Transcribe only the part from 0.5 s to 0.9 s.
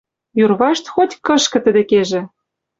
вашт